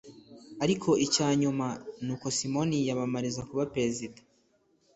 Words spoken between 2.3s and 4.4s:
Simon yiyamamariza kuba perezida